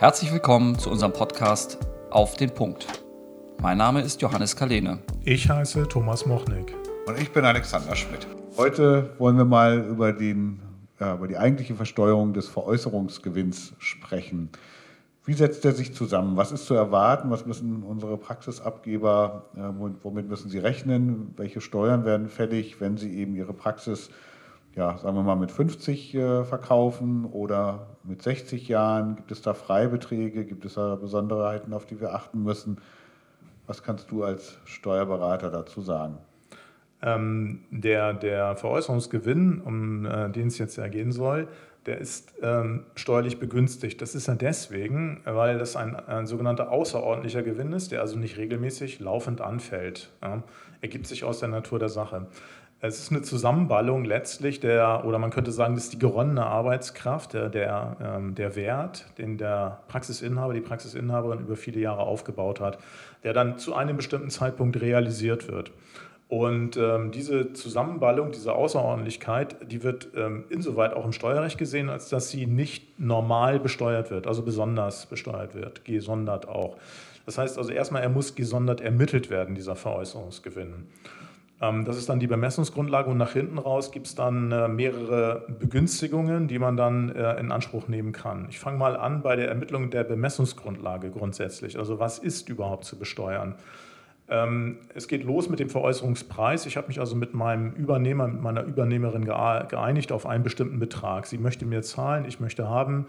Herzlich 0.00 0.32
willkommen 0.32 0.78
zu 0.78 0.88
unserem 0.90 1.12
Podcast 1.12 1.76
Auf 2.08 2.34
den 2.34 2.48
Punkt. 2.48 2.86
Mein 3.60 3.76
Name 3.76 4.00
ist 4.00 4.22
Johannes 4.22 4.56
Kalene. 4.56 5.00
Ich 5.24 5.50
heiße 5.50 5.86
Thomas 5.88 6.24
Mochnik. 6.24 6.74
Und 7.06 7.20
ich 7.20 7.30
bin 7.30 7.44
Alexander 7.44 7.94
Schmidt. 7.94 8.26
Heute 8.56 9.10
wollen 9.18 9.36
wir 9.36 9.44
mal 9.44 9.78
über, 9.80 10.14
den, 10.14 10.62
ja, 10.98 11.16
über 11.16 11.28
die 11.28 11.36
eigentliche 11.36 11.74
Versteuerung 11.74 12.32
des 12.32 12.48
Veräußerungsgewinns 12.48 13.74
sprechen. 13.76 14.48
Wie 15.26 15.34
setzt 15.34 15.66
er 15.66 15.72
sich 15.72 15.94
zusammen? 15.94 16.38
Was 16.38 16.50
ist 16.50 16.64
zu 16.64 16.72
erwarten? 16.72 17.30
Was 17.30 17.44
müssen 17.44 17.82
unsere 17.82 18.16
Praxisabgeber, 18.16 19.50
äh, 19.54 19.60
womit 20.02 20.30
müssen 20.30 20.48
sie 20.48 20.60
rechnen? 20.60 21.34
Welche 21.36 21.60
Steuern 21.60 22.06
werden 22.06 22.30
fällig, 22.30 22.80
wenn 22.80 22.96
sie 22.96 23.18
eben 23.18 23.36
ihre 23.36 23.52
Praxis 23.52 24.08
ja, 24.76 24.96
sagen 24.98 25.16
wir 25.16 25.22
mal, 25.22 25.36
mit 25.36 25.50
50 25.50 26.14
äh, 26.14 26.44
verkaufen 26.44 27.24
oder 27.24 27.96
mit 28.04 28.22
60 28.22 28.68
Jahren? 28.68 29.16
Gibt 29.16 29.32
es 29.32 29.42
da 29.42 29.54
Freibeträge? 29.54 30.44
Gibt 30.44 30.64
es 30.64 30.74
da 30.74 30.94
Besonderheiten, 30.94 31.72
auf 31.72 31.86
die 31.86 32.00
wir 32.00 32.14
achten 32.14 32.42
müssen? 32.42 32.78
Was 33.66 33.82
kannst 33.82 34.10
du 34.10 34.24
als 34.24 34.58
Steuerberater 34.64 35.50
dazu 35.50 35.80
sagen? 35.80 36.18
Ähm, 37.02 37.60
der, 37.70 38.12
der 38.12 38.56
Veräußerungsgewinn, 38.56 39.60
um 39.62 40.04
äh, 40.04 40.30
den 40.30 40.48
es 40.48 40.58
jetzt 40.58 40.76
ja 40.76 40.88
gehen 40.88 41.12
soll, 41.12 41.48
der 41.86 41.98
ist 41.98 42.34
ähm, 42.42 42.84
steuerlich 42.94 43.38
begünstigt. 43.38 44.02
Das 44.02 44.14
ist 44.14 44.28
ja 44.28 44.34
deswegen, 44.34 45.22
weil 45.24 45.58
das 45.58 45.76
ein, 45.76 45.96
ein, 45.96 46.26
sogenannter 46.26 46.70
außerordentlicher 46.70 47.42
Gewinn 47.42 47.72
ist, 47.72 47.90
der 47.90 48.02
also 48.02 48.18
nicht 48.18 48.36
regelmäßig 48.36 49.00
laufend 49.00 49.40
anfällt. 49.40 50.10
Ja, 50.22 50.42
ergibt 50.82 51.06
sich 51.06 51.24
aus 51.24 51.40
der 51.40 51.48
Natur 51.48 51.78
der 51.78 51.88
Sache. 51.88 52.26
Es 52.82 52.98
ist 52.98 53.10
eine 53.10 53.20
Zusammenballung 53.20 54.06
letztlich 54.06 54.58
der, 54.60 55.04
oder 55.04 55.18
man 55.18 55.30
könnte 55.30 55.52
sagen, 55.52 55.74
das 55.74 55.84
ist 55.84 55.92
die 55.92 55.98
geronnene 55.98 56.46
Arbeitskraft, 56.46 57.34
der, 57.34 57.50
der, 57.50 57.96
ähm, 58.02 58.34
der 58.34 58.56
Wert, 58.56 59.06
den 59.18 59.36
der 59.36 59.80
Praxisinhaber, 59.88 60.54
die 60.54 60.62
Praxisinhaberin 60.62 61.40
über 61.40 61.56
viele 61.56 61.80
Jahre 61.80 62.02
aufgebaut 62.02 62.58
hat, 62.58 62.78
der 63.22 63.34
dann 63.34 63.58
zu 63.58 63.74
einem 63.74 63.96
bestimmten 63.96 64.30
Zeitpunkt 64.30 64.80
realisiert 64.80 65.48
wird. 65.48 65.72
Und 66.30 66.76
ähm, 66.76 67.10
diese 67.10 67.54
Zusammenballung, 67.54 68.30
diese 68.30 68.52
Außerordentlichkeit, 68.52 69.56
die 69.68 69.82
wird 69.82 70.10
ähm, 70.14 70.44
insoweit 70.48 70.94
auch 70.94 71.04
im 71.04 71.12
Steuerrecht 71.12 71.58
gesehen, 71.58 71.90
als 71.90 72.08
dass 72.08 72.30
sie 72.30 72.46
nicht 72.46 73.00
normal 73.00 73.58
besteuert 73.58 74.12
wird, 74.12 74.28
also 74.28 74.42
besonders 74.42 75.06
besteuert 75.06 75.56
wird, 75.56 75.84
gesondert 75.84 76.48
auch. 76.48 76.76
Das 77.26 77.36
heißt 77.36 77.58
also 77.58 77.72
erstmal, 77.72 78.02
er 78.02 78.10
muss 78.10 78.36
gesondert 78.36 78.80
ermittelt 78.80 79.28
werden, 79.28 79.56
dieser 79.56 79.74
Veräußerungsgewinn. 79.74 80.86
Ähm, 81.60 81.84
das 81.84 81.96
ist 81.96 82.08
dann 82.08 82.20
die 82.20 82.28
Bemessungsgrundlage 82.28 83.10
und 83.10 83.18
nach 83.18 83.32
hinten 83.32 83.58
raus 83.58 83.90
gibt 83.90 84.06
es 84.06 84.14
dann 84.14 84.52
äh, 84.52 84.68
mehrere 84.68 85.46
Begünstigungen, 85.58 86.46
die 86.46 86.60
man 86.60 86.76
dann 86.76 87.12
äh, 87.12 87.40
in 87.40 87.50
Anspruch 87.50 87.88
nehmen 87.88 88.12
kann. 88.12 88.46
Ich 88.50 88.60
fange 88.60 88.78
mal 88.78 88.96
an 88.96 89.22
bei 89.22 89.34
der 89.34 89.48
Ermittlung 89.48 89.90
der 89.90 90.04
Bemessungsgrundlage 90.04 91.10
grundsätzlich. 91.10 91.76
Also 91.76 91.98
was 91.98 92.20
ist 92.20 92.48
überhaupt 92.48 92.84
zu 92.84 92.96
besteuern? 92.96 93.56
Ähm, 94.30 94.78
es 94.94 95.08
geht 95.08 95.24
los 95.24 95.48
mit 95.48 95.58
dem 95.58 95.68
Veräußerungspreis. 95.68 96.66
Ich 96.66 96.76
habe 96.76 96.86
mich 96.86 97.00
also 97.00 97.16
mit 97.16 97.34
meinem 97.34 97.72
Übernehmer, 97.72 98.28
mit 98.28 98.40
meiner 98.40 98.62
Übernehmerin 98.62 99.24
geeinigt 99.24 100.12
auf 100.12 100.24
einen 100.24 100.44
bestimmten 100.44 100.78
Betrag. 100.78 101.26
Sie 101.26 101.38
möchte 101.38 101.66
mir 101.66 101.82
zahlen, 101.82 102.24
ich 102.26 102.40
möchte 102.40 102.68
haben 102.68 103.06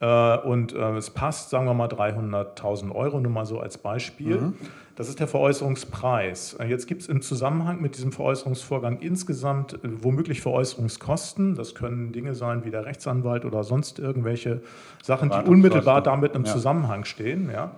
äh, 0.00 0.36
und 0.38 0.74
äh, 0.74 0.96
es 0.96 1.10
passt, 1.10 1.50
sagen 1.50 1.66
wir 1.66 1.74
mal 1.74 1.88
300.000 1.88 2.94
Euro, 2.94 3.20
nur 3.20 3.32
mal 3.32 3.46
so 3.46 3.60
als 3.60 3.78
Beispiel. 3.78 4.38
Mhm. 4.38 4.54
Das 4.94 5.08
ist 5.08 5.20
der 5.20 5.26
Veräußerungspreis. 5.26 6.54
Äh, 6.54 6.66
jetzt 6.66 6.86
gibt 6.86 7.02
es 7.02 7.08
im 7.08 7.22
Zusammenhang 7.22 7.80
mit 7.80 7.96
diesem 7.96 8.12
Veräußerungsvorgang 8.12 8.98
insgesamt 9.00 9.78
womöglich 9.82 10.42
Veräußerungskosten. 10.42 11.54
Das 11.54 11.74
können 11.74 12.12
Dinge 12.12 12.34
sein 12.34 12.64
wie 12.64 12.70
der 12.70 12.84
Rechtsanwalt 12.84 13.44
oder 13.44 13.64
sonst 13.64 13.98
irgendwelche 13.98 14.60
Sachen, 15.02 15.30
die 15.30 15.48
unmittelbar 15.48 16.02
damit 16.02 16.34
im 16.34 16.44
ja. 16.44 16.52
Zusammenhang 16.52 17.04
stehen. 17.04 17.50
Ja. 17.50 17.72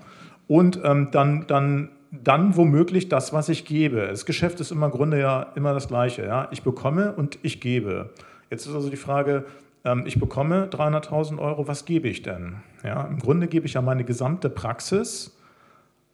Und 0.48 0.80
ähm, 0.82 1.08
dann, 1.12 1.46
dann, 1.46 1.90
dann 2.10 2.56
womöglich 2.56 3.08
das, 3.08 3.32
was 3.32 3.48
ich 3.48 3.64
gebe. 3.64 4.06
Das 4.08 4.24
Geschäft 4.24 4.60
ist 4.60 4.70
im 4.70 4.80
Grunde 4.80 5.20
ja 5.20 5.46
immer 5.54 5.74
das 5.74 5.88
Gleiche. 5.88 6.24
Ja. 6.24 6.48
Ich 6.50 6.62
bekomme 6.62 7.12
und 7.12 7.38
ich 7.42 7.60
gebe. 7.60 8.10
Jetzt 8.50 8.66
ist 8.66 8.74
also 8.74 8.88
die 8.88 8.96
Frage, 8.96 9.44
ähm, 9.84 10.04
ich 10.06 10.18
bekomme 10.18 10.68
300.000 10.70 11.38
Euro, 11.38 11.68
was 11.68 11.84
gebe 11.84 12.08
ich 12.08 12.22
denn? 12.22 12.56
Ja, 12.82 13.02
Im 13.02 13.18
Grunde 13.18 13.46
gebe 13.46 13.66
ich 13.66 13.74
ja 13.74 13.82
meine 13.82 14.04
gesamte 14.04 14.48
Praxis 14.48 15.36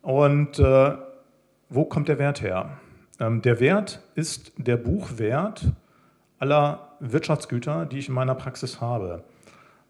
und 0.03 0.59
äh, 0.59 0.93
wo 1.69 1.85
kommt 1.85 2.09
der 2.09 2.19
Wert 2.19 2.43
her? 2.43 2.71
Ähm, 3.21 3.43
der 3.43 3.61
Wert 3.61 4.03
ist 4.15 4.53
der 4.57 4.77
Buchwert 4.77 5.67
aller 6.39 6.93
Wirtschaftsgüter, 7.01 7.87
die 7.87 7.99
ich 7.99 8.09
in 8.09 8.15
meiner 8.15 8.35
Praxis 8.35 8.81
habe. 8.81 9.25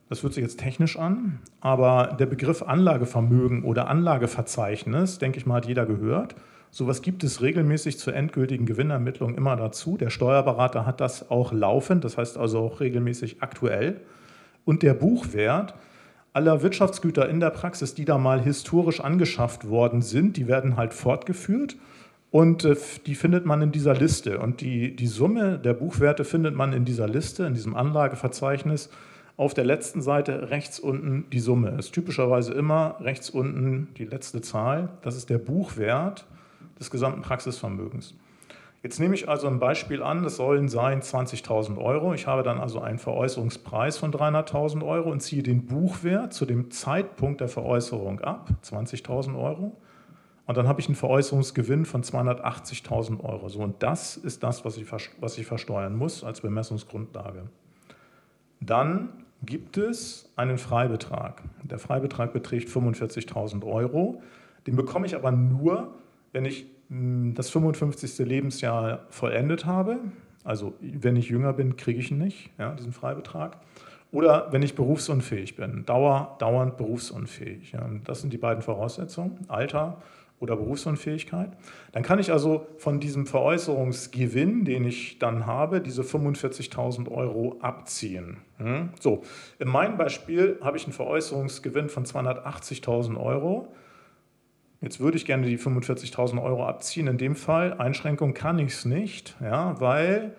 Das 0.09 0.22
hört 0.22 0.34
sich 0.34 0.42
jetzt 0.42 0.60
technisch 0.60 0.98
an, 0.98 1.38
aber 1.60 2.16
der 2.19 2.26
Begriff 2.26 2.62
Anlagevermögen 2.62 3.65
oder 3.65 3.88
Anlageverzeichnis, 3.88 5.19
denke 5.19 5.38
ich 5.38 5.47
mal, 5.47 5.56
hat 5.56 5.66
jeder 5.66 5.87
gehört. 5.87 6.37
Sowas 6.70 7.03
gibt 7.03 7.25
es 7.25 7.41
regelmäßig 7.41 7.98
zur 7.98 8.15
endgültigen 8.15 8.66
Gewinnermittlung 8.66 9.34
immer 9.34 9.56
dazu. 9.56 9.97
Der 9.97 10.10
Steuerberater 10.10 10.84
hat 10.84 11.00
das 11.00 11.31
auch 11.31 11.53
laufend, 11.53 12.04
das 12.04 12.19
heißt 12.19 12.37
also 12.37 12.59
auch 12.59 12.81
regelmäßig 12.81 13.42
aktuell. 13.42 14.00
Und 14.65 14.82
der 14.82 14.94
Buchwert 14.94 15.75
aller 16.32 16.62
Wirtschaftsgüter 16.62 17.28
in 17.28 17.41
der 17.41 17.50
Praxis, 17.50 17.94
die 17.94 18.04
da 18.04 18.19
mal 18.19 18.42
historisch 18.42 19.00
angeschafft 19.00 19.69
worden 19.69 20.03
sind, 20.03 20.36
die 20.36 20.48
werden 20.48 20.76
halt 20.76 20.92
fortgeführt 20.92 21.76
und 22.31 22.65
äh, 22.65 22.75
die 23.06 23.15
findet 23.15 23.47
man 23.47 23.62
in 23.62 23.71
dieser 23.71 23.94
Liste. 23.94 24.41
Und 24.41 24.60
die, 24.60 24.97
die 24.97 25.06
Summe 25.06 25.60
der 25.60 25.75
Buchwerte 25.75 26.25
findet 26.25 26.56
man 26.56 26.72
in 26.72 26.84
dieser 26.84 27.09
Liste, 27.09 27.44
in 27.44 27.54
diesem 27.54 27.76
Anlageverzeichnis. 27.76 28.91
Auf 29.37 29.53
der 29.53 29.65
letzten 29.65 30.00
Seite 30.00 30.50
rechts 30.50 30.78
unten 30.78 31.28
die 31.31 31.41
Summe. 31.41 31.72
Das 31.72 31.87
ist 31.87 31.93
typischerweise 31.93 32.53
immer 32.53 32.97
rechts 33.00 33.31
unten 33.31 33.89
die 33.97 34.05
letzte 34.05 34.41
Zahl. 34.43 34.91
Das 35.03 35.17
ist 35.17 35.28
der 35.28 35.39
Buchwert 35.39 36.27
des 36.78 36.91
gesamten 36.91 37.22
Praxisvermögens. 37.22 38.15
Jetzt 38.84 39.00
nehme 39.00 39.15
ich 39.15 39.28
also 39.28 39.49
ein 39.49 39.59
Beispiel 39.59 40.03
an, 40.03 40.22
das 40.22 40.37
sollen 40.37 40.69
sein 40.69 41.00
20.000 41.00 41.78
Euro. 41.78 42.12
Ich 42.12 42.27
habe 42.27 42.43
dann 42.43 42.61
also 42.61 42.81
einen 42.81 42.99
Veräußerungspreis 42.99 43.97
von 43.97 44.12
300.000 44.12 44.87
Euro 44.87 45.11
und 45.11 45.21
ziehe 45.21 45.43
den 45.43 45.66
Buchwert 45.66 46.33
zu 46.33 46.45
dem 46.45 46.71
Zeitpunkt 46.71 47.41
der 47.41 47.49
Veräußerung 47.49 48.21
ab, 48.21 48.51
20.000 48.62 49.37
Euro. 49.37 49.75
Und 50.47 50.56
dann 50.56 50.69
habe 50.69 50.81
ich 50.81 50.87
einen 50.87 50.97
Veräußerungsgewinn 50.97 51.87
von 51.87 52.05
280.000 52.05 53.25
Euro. 53.25 53.49
So, 53.49 53.61
und 53.61 53.83
das 53.83 54.19
ist 54.19 54.43
das, 54.43 54.65
was 54.65 54.77
ich, 54.77 54.87
was 54.93 55.39
ich 55.39 55.47
versteuern 55.47 55.97
muss 55.97 56.22
als 56.22 56.43
Bemessungsgrundlage. 56.43 57.45
Dann 58.61 59.24
gibt 59.47 59.77
es 59.77 60.32
einen 60.37 60.59
Freibetrag. 60.59 61.43
Der 61.62 61.78
Freibetrag 61.78 62.32
beträgt 62.32 62.69
45.000 62.69 63.65
Euro. 63.65 64.22
Den 64.66 64.77
bekomme 64.77 65.06
ich 65.06 65.15
aber 65.15 65.31
nur, 65.31 65.94
wenn 66.32 66.44
ich 66.44 66.66
hm, 66.88 67.34
das 67.34 67.50
55. 67.50 68.19
Lebensjahr 68.27 69.06
vollendet 69.10 69.66
habe, 69.66 69.99
also 70.44 70.75
wenn 70.81 71.16
ich 71.16 71.28
jünger 71.28 71.53
bin, 71.53 71.77
kriege 71.77 72.00
ich 72.00 72.10
ihn 72.10 72.19
nicht, 72.19 72.50
ja, 72.59 72.75
diesen 72.75 72.93
Freibetrag. 72.93 73.59
Oder 74.12 74.49
wenn 74.53 74.62
ich 74.62 74.75
berufsunfähig 74.75 75.56
bin, 75.56 75.84
dauer, 75.87 76.37
dauernd 76.38 76.77
berufsunfähig. 76.77 77.72
Ja, 77.72 77.88
das 78.04 78.21
sind 78.21 78.33
die 78.33 78.38
beiden 78.38 78.62
Voraussetzungen, 78.62 79.38
Alter 79.49 80.03
oder 80.41 80.56
Berufsunfähigkeit. 80.56 81.50
Dann 81.93 82.03
kann 82.03 82.19
ich 82.19 82.33
also 82.33 82.67
von 82.77 83.00
diesem 83.00 83.27
Veräußerungsgewinn, 83.27 84.65
den 84.65 84.84
ich 84.84 85.19
dann 85.19 85.47
habe, 85.47 85.81
diese 85.81 86.03
45.000 86.03 87.11
Euro 87.11 87.56
abziehen. 87.61 88.39
Hm? 88.59 88.91
So, 89.00 89.22
in 89.59 89.69
meinem 89.69 89.97
Beispiel 89.97 90.59
habe 90.61 90.77
ich 90.77 90.84
einen 90.84 90.93
Veräußerungsgewinn 90.93 91.89
von 91.89 92.05
280.000 92.05 93.19
Euro. 93.19 93.69
Jetzt 94.81 95.00
würde 95.00 95.17
ich 95.17 95.25
gerne 95.25 95.47
die 95.47 95.59
45.000 95.59 96.43
Euro 96.43 96.66
abziehen. 96.66 97.06
In 97.06 97.16
dem 97.16 97.37
Fall, 97.37 97.72
Einschränkung 97.75 98.34
kann 98.34 98.59
ich 98.59 98.72
es 98.72 98.84
nicht, 98.84 99.37
ja, 99.41 99.81
weil 99.81 100.34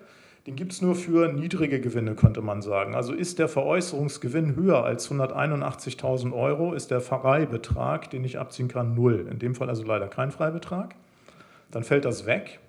den 0.46 0.54
gibt 0.54 0.72
es 0.72 0.80
nur 0.80 0.94
für 0.94 1.32
niedrige 1.32 1.80
Gewinne, 1.80 2.14
könnte 2.14 2.40
man 2.40 2.62
sagen. 2.62 2.94
Also 2.94 3.12
ist 3.12 3.40
der 3.40 3.48
Veräußerungsgewinn 3.48 4.54
höher 4.54 4.84
als 4.84 5.10
181.000 5.10 6.32
Euro, 6.32 6.72
ist 6.72 6.92
der 6.92 7.00
Freibetrag, 7.00 8.10
den 8.10 8.24
ich 8.24 8.38
abziehen 8.38 8.68
kann, 8.68 8.94
null. 8.94 9.26
In 9.28 9.40
dem 9.40 9.56
Fall 9.56 9.68
also 9.68 9.82
leider 9.82 10.06
kein 10.06 10.30
Freibetrag. 10.30 10.94
Dann 11.72 11.82
fällt 11.82 12.04
das 12.04 12.26
weg. 12.26 12.60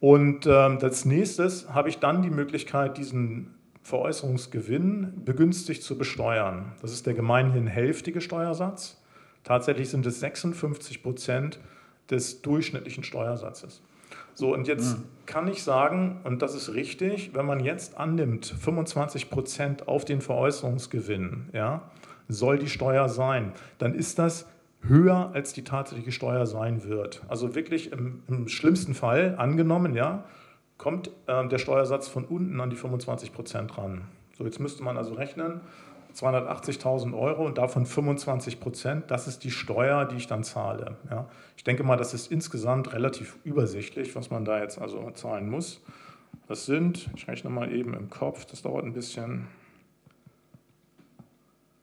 Und 0.00 0.46
äh, 0.46 0.50
als 0.50 1.04
nächstes 1.04 1.72
habe 1.72 1.88
ich 1.88 2.00
dann 2.00 2.22
die 2.22 2.30
Möglichkeit, 2.30 2.98
diesen 2.98 3.54
Veräußerungsgewinn 3.82 5.22
begünstigt 5.24 5.84
zu 5.84 5.96
besteuern. 5.96 6.72
Das 6.82 6.92
ist 6.92 7.06
der 7.06 7.14
gemeinhin 7.14 7.68
hälftige 7.68 8.20
Steuersatz. 8.20 9.00
Tatsächlich 9.44 9.90
sind 9.90 10.04
es 10.06 10.18
56 10.18 11.04
Prozent 11.04 11.60
des 12.10 12.42
durchschnittlichen 12.42 13.04
Steuersatzes. 13.04 13.80
So, 14.36 14.52
und 14.52 14.68
jetzt 14.68 14.98
mhm. 14.98 15.04
kann 15.24 15.48
ich 15.48 15.64
sagen, 15.64 16.20
und 16.24 16.42
das 16.42 16.54
ist 16.54 16.74
richtig, 16.74 17.34
wenn 17.34 17.46
man 17.46 17.58
jetzt 17.58 17.96
annimmt, 17.96 18.44
25 18.44 19.30
Prozent 19.30 19.88
auf 19.88 20.04
den 20.04 20.20
Veräußerungsgewinn, 20.20 21.48
ja, 21.54 21.90
soll 22.28 22.58
die 22.58 22.68
Steuer 22.68 23.08
sein, 23.08 23.52
dann 23.78 23.94
ist 23.94 24.18
das 24.18 24.46
höher, 24.82 25.30
als 25.32 25.54
die 25.54 25.64
tatsächliche 25.64 26.12
Steuer 26.12 26.44
sein 26.44 26.84
wird. 26.84 27.22
Also 27.28 27.54
wirklich 27.54 27.92
im, 27.92 28.24
im 28.28 28.48
schlimmsten 28.48 28.92
Fall 28.92 29.36
angenommen, 29.38 29.94
ja, 29.94 30.24
kommt 30.76 31.10
äh, 31.28 31.48
der 31.48 31.58
Steuersatz 31.58 32.06
von 32.06 32.26
unten 32.26 32.60
an 32.60 32.68
die 32.68 32.76
25 32.76 33.32
Prozent 33.32 33.78
ran. 33.78 34.02
So, 34.36 34.44
jetzt 34.44 34.60
müsste 34.60 34.82
man 34.82 34.98
also 34.98 35.14
rechnen, 35.14 35.62
280.000 36.16 37.16
Euro 37.16 37.44
und 37.44 37.58
davon 37.58 37.84
25 37.84 38.58
Prozent, 38.58 39.10
das 39.10 39.28
ist 39.28 39.44
die 39.44 39.50
Steuer, 39.50 40.06
die 40.06 40.16
ich 40.16 40.26
dann 40.26 40.44
zahle. 40.44 40.96
Ja. 41.10 41.26
Ich 41.56 41.64
denke 41.64 41.82
mal, 41.84 41.96
das 41.96 42.14
ist 42.14 42.32
insgesamt 42.32 42.92
relativ 42.92 43.36
übersichtlich, 43.44 44.16
was 44.16 44.30
man 44.30 44.44
da 44.44 44.60
jetzt 44.60 44.80
also 44.80 45.10
zahlen 45.12 45.50
muss. 45.50 45.82
Das 46.48 46.64
sind, 46.64 47.10
ich 47.14 47.28
rechne 47.28 47.50
mal 47.50 47.72
eben 47.72 47.94
im 47.94 48.08
Kopf, 48.08 48.46
das 48.46 48.62
dauert 48.62 48.84
ein 48.84 48.92
bisschen, 48.92 49.46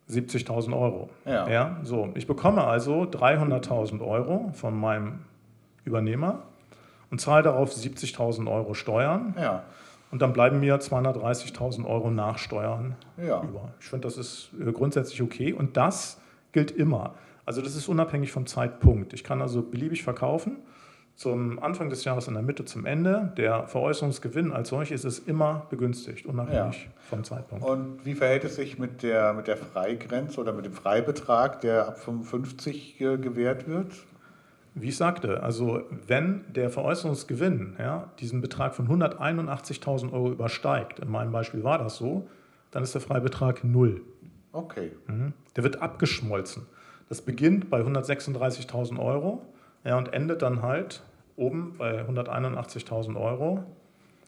70.000 0.09 0.77
Euro. 0.77 1.09
Ja. 1.25 1.49
ja. 1.49 1.77
So, 1.83 2.11
ich 2.15 2.27
bekomme 2.27 2.63
also 2.63 3.03
300.000 3.03 4.05
Euro 4.05 4.51
von 4.53 4.79
meinem 4.79 5.19
Übernehmer 5.85 6.43
und 7.09 7.19
zahle 7.19 7.43
darauf 7.43 7.71
70.000 7.71 8.51
Euro 8.51 8.73
Steuern. 8.73 9.33
Ja. 9.39 9.63
Und 10.13 10.21
dann 10.21 10.31
bleiben 10.31 10.59
mir 10.59 10.79
230.000 10.79 11.87
Euro 11.87 12.11
Nachsteuern 12.11 12.95
Ja. 13.17 13.41
über. 13.41 13.73
Ich 13.79 13.87
finde, 13.87 14.05
das 14.07 14.19
ist 14.19 14.51
äh, 14.61 14.71
grundsätzlich 14.71 15.23
okay 15.23 15.53
und 15.53 15.75
das 15.75 16.21
gilt 16.51 16.69
immer. 16.69 17.15
Also 17.47 17.63
das 17.63 17.75
ist 17.75 17.87
unabhängig 17.87 18.31
vom 18.31 18.45
Zeitpunkt. 18.45 19.13
Ich 19.13 19.23
kann 19.23 19.41
also 19.41 19.63
beliebig 19.63 20.03
verkaufen. 20.03 20.57
Zum 21.15 21.57
Anfang 21.57 21.89
des 21.89 22.03
Jahres, 22.03 22.27
in 22.27 22.35
der 22.35 22.43
Mitte, 22.43 22.63
zum 22.63 22.85
Ende. 22.85 23.33
Der 23.37 23.67
Veräußerungsgewinn 23.67 24.51
als 24.51 24.69
solches 24.69 25.03
ist 25.03 25.27
immer 25.27 25.65
begünstigt, 25.71 26.27
unabhängig 26.27 26.89
vom 27.09 27.23
Zeitpunkt. 27.23 27.65
Und 27.65 28.05
wie 28.05 28.13
verhält 28.13 28.43
es 28.43 28.55
sich 28.55 28.77
mit 28.77 29.01
der, 29.01 29.33
mit 29.33 29.47
der 29.47 29.57
Freigrenze 29.57 30.39
oder 30.39 30.53
mit 30.53 30.65
dem 30.65 30.73
Freibetrag, 30.73 31.59
der 31.61 31.87
ab 31.87 31.97
55 31.97 33.01
äh, 33.01 33.17
gewährt 33.17 33.67
wird? 33.67 33.91
Wie 34.75 34.89
ich 34.89 34.97
sagte, 34.97 35.43
also 35.43 35.83
wenn 36.07 36.45
der 36.53 36.69
Veräußerungsgewinn 36.69 37.75
ja, 37.77 38.09
diesen 38.19 38.41
Betrag 38.41 38.73
von 38.73 38.87
181.000 38.87 40.11
Euro 40.11 40.31
übersteigt, 40.31 40.99
in 40.99 41.11
meinem 41.11 41.31
Beispiel 41.31 41.63
war 41.63 41.77
das 41.77 41.97
so, 41.97 42.27
dann 42.71 42.81
ist 42.81 42.95
der 42.95 43.01
Freibetrag 43.01 43.63
null. 43.63 44.01
Okay. 44.51 44.91
Mhm. 45.07 45.33
Der 45.55 45.63
wird 45.63 45.81
abgeschmolzen. 45.81 46.65
Das 47.07 47.21
beginnt 47.21 47.69
bei 47.69 47.81
136.000 47.81 48.99
Euro 48.99 49.45
ja, 49.83 49.97
und 49.97 50.11
endet 50.13 50.41
dann 50.41 50.63
halt 50.63 51.03
oben 51.35 51.75
bei 51.77 52.01
181.000 52.01 53.15
Euro 53.19 53.63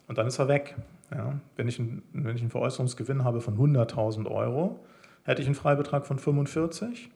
und 0.08 0.18
dann 0.18 0.28
ist 0.28 0.38
er 0.38 0.48
weg. 0.48 0.76
Ja. 1.12 1.40
Wenn, 1.56 1.68
ich 1.68 1.80
einen, 1.80 2.04
wenn 2.14 2.36
ich 2.36 2.42
einen 2.42 2.52
Veräußerungsgewinn 2.52 3.24
habe 3.24 3.42
von 3.42 3.58
100.000 3.58 4.30
Euro, 4.30 4.80
hätte 5.24 5.42
ich 5.42 5.48
einen 5.48 5.56
Freibetrag 5.56 6.06
von 6.06 6.20
45, 6.20 7.10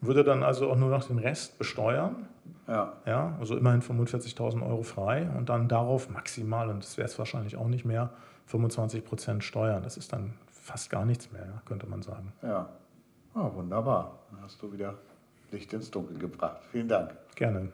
würde 0.00 0.24
dann 0.24 0.42
also 0.42 0.70
auch 0.70 0.76
nur 0.76 0.90
noch 0.90 1.04
den 1.06 1.18
Rest 1.18 1.58
besteuern. 1.58 2.28
Ja. 2.66 2.92
Ja, 3.04 3.36
also 3.40 3.56
immerhin 3.56 3.82
45.000 3.82 4.66
Euro 4.66 4.82
frei 4.82 5.28
und 5.36 5.48
dann 5.48 5.68
darauf 5.68 6.08
maximal, 6.08 6.68
und 6.68 6.82
das 6.82 6.96
wäre 6.96 7.06
es 7.06 7.18
wahrscheinlich 7.18 7.56
auch 7.56 7.68
nicht 7.68 7.84
mehr, 7.84 8.10
25 8.46 9.04
Prozent 9.04 9.44
Steuern. 9.44 9.82
Das 9.82 9.96
ist 9.96 10.12
dann 10.12 10.34
fast 10.50 10.90
gar 10.90 11.04
nichts 11.04 11.32
mehr, 11.32 11.62
könnte 11.66 11.86
man 11.86 12.02
sagen. 12.02 12.32
Ja. 12.42 12.68
Ah, 13.34 13.50
wunderbar. 13.54 14.18
Dann 14.30 14.42
hast 14.42 14.60
du 14.62 14.72
wieder 14.72 14.94
Licht 15.50 15.72
ins 15.72 15.90
Dunkel 15.90 16.18
gebracht. 16.18 16.60
Vielen 16.70 16.88
Dank. 16.88 17.12
Gerne. 17.34 17.68